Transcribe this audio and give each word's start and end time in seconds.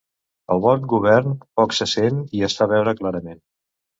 El 0.53 0.61
bon 0.61 0.87
govern 0.93 1.35
poc 1.59 1.77
se 1.81 1.87
sent 1.93 2.23
i 2.39 2.43
es 2.47 2.57
fa 2.61 2.69
veure 2.75 2.97
clarament. 3.03 3.41